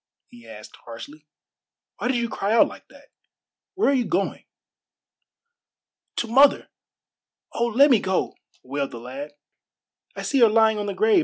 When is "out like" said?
2.53-2.87